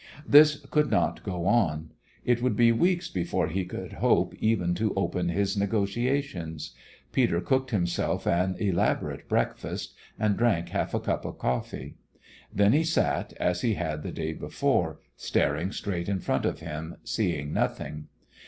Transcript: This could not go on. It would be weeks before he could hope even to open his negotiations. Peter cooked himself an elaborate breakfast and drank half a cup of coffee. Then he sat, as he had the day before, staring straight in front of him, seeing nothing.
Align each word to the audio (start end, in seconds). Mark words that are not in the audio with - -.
This 0.27 0.65
could 0.71 0.89
not 0.89 1.21
go 1.21 1.45
on. 1.45 1.91
It 2.25 2.41
would 2.41 2.55
be 2.55 2.71
weeks 2.71 3.07
before 3.07 3.49
he 3.49 3.65
could 3.65 3.93
hope 4.01 4.33
even 4.39 4.73
to 4.73 4.95
open 4.95 5.29
his 5.29 5.55
negotiations. 5.55 6.73
Peter 7.11 7.39
cooked 7.39 7.69
himself 7.69 8.25
an 8.25 8.55
elaborate 8.57 9.29
breakfast 9.29 9.93
and 10.17 10.37
drank 10.37 10.69
half 10.69 10.95
a 10.95 10.99
cup 10.99 11.23
of 11.23 11.37
coffee. 11.37 11.97
Then 12.51 12.73
he 12.73 12.83
sat, 12.83 13.33
as 13.33 13.61
he 13.61 13.75
had 13.75 14.01
the 14.01 14.11
day 14.11 14.33
before, 14.33 15.01
staring 15.15 15.71
straight 15.71 16.09
in 16.09 16.17
front 16.19 16.45
of 16.45 16.61
him, 16.61 16.95
seeing 17.03 17.53
nothing. 17.53 18.07